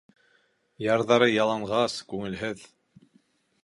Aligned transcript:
Ярҙары 0.85 1.29
яланғас, 1.33 2.01
күңелһеҙ. 2.15 2.69